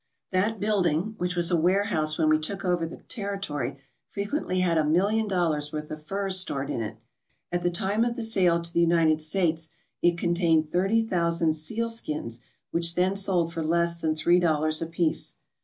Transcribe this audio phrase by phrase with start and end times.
[0.31, 3.77] That building, which was a warehouse when we took over the territory,
[4.09, 6.97] frequently had a million dollars' worth of furs stored in it.
[7.51, 9.69] At the time of the sale to the United States
[10.01, 12.41] it contained thirty thousand sealskins
[12.71, 15.35] which then sold for less than three dollars apiece.